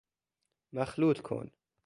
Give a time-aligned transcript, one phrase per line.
[0.73, 1.51] مخلوط کن